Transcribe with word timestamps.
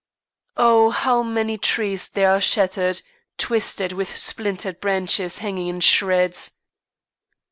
Oh, 0.57 0.89
how 0.89 1.21
many 1.21 1.59
trees 1.59 2.09
there 2.09 2.31
are 2.31 2.41
shattered, 2.41 3.03
twisted, 3.37 3.91
with 3.91 4.17
splintered 4.17 4.79
branches 4.79 5.37
hanging 5.37 5.67
in 5.67 5.79
shreds! 5.79 6.53